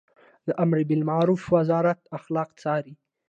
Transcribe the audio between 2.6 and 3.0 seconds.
څاري